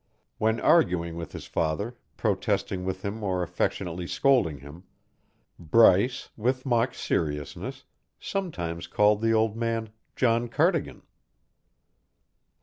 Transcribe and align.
When 0.39 0.59
arguing 0.59 1.15
with 1.15 1.31
his 1.33 1.45
father, 1.45 1.95
protesting 2.17 2.85
with 2.85 3.03
him 3.05 3.23
or 3.23 3.43
affectionately 3.43 4.07
scolding 4.07 4.57
him, 4.57 4.85
Bryce, 5.59 6.29
with 6.35 6.65
mock 6.65 6.95
seriousness, 6.95 7.83
sometimes 8.19 8.87
called 8.87 9.21
the 9.21 9.33
old 9.35 9.55
man 9.55 9.89
John 10.15 10.47
Cardigan. 10.49 11.03